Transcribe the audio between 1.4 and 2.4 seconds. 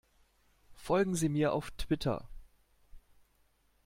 auf Twitter!